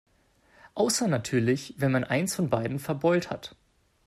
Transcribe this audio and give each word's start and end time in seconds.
Außer 0.73 1.07
natürlich, 1.07 1.75
wenn 1.77 1.91
man 1.91 2.03
eins 2.03 2.33
von 2.35 2.49
beiden 2.49 2.79
verbeult 2.79 3.29
hat. 3.29 3.55